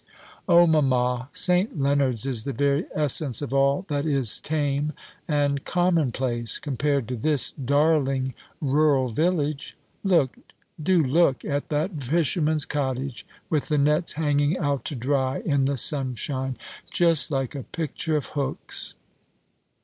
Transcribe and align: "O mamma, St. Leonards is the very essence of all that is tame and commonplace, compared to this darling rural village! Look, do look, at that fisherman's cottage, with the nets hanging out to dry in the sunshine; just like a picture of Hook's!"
"O 0.49 0.65
mamma, 0.65 1.29
St. 1.31 1.79
Leonards 1.79 2.25
is 2.25 2.43
the 2.43 2.53
very 2.53 2.85
essence 2.95 3.39
of 3.43 3.53
all 3.53 3.85
that 3.87 4.03
is 4.03 4.39
tame 4.39 4.93
and 5.27 5.63
commonplace, 5.63 6.57
compared 6.57 7.07
to 7.07 7.15
this 7.15 7.51
darling 7.51 8.33
rural 8.61 9.09
village! 9.09 9.77
Look, 10.03 10.35
do 10.81 11.03
look, 11.03 11.45
at 11.45 11.69
that 11.69 12.01
fisherman's 12.01 12.65
cottage, 12.65 13.27
with 13.47 13.67
the 13.67 13.77
nets 13.77 14.13
hanging 14.13 14.57
out 14.57 14.85
to 14.85 14.95
dry 14.95 15.37
in 15.45 15.65
the 15.65 15.77
sunshine; 15.77 16.57
just 16.89 17.29
like 17.29 17.53
a 17.53 17.61
picture 17.61 18.15
of 18.17 18.25
Hook's!" 18.29 18.95